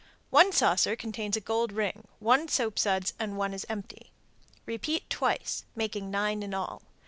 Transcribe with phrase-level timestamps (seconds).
[0.31, 4.11] One saucer contains a gold ring, one soapsuds, one is empty.
[4.65, 6.81] Repeat twice (making nine in all).